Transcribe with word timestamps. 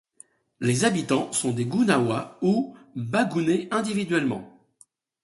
Les 0.61 0.83
habitants 0.83 1.31
sont 1.31 1.51
des 1.51 1.65
gounawa, 1.65 2.39
ou 2.41 2.75
bagouné 2.95 3.67
individuellement. 3.69 4.51